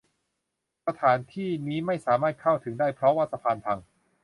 [0.87, 3.77] สถานที่นี้ไม่สามารถเข้าถึงได้เพราะว่าสะพานพัง